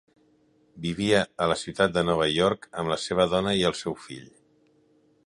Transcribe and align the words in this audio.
Vivia 0.85 1.19
a 1.45 1.49
la 1.51 1.57
ciutat 1.65 1.93
de 1.97 2.05
Nova 2.07 2.27
York 2.37 2.67
amb 2.71 2.93
la 2.95 2.99
seva 3.05 3.29
dona 3.35 3.55
i 3.61 3.65
el 3.71 3.79
seu 3.85 3.99
fill. 4.07 4.29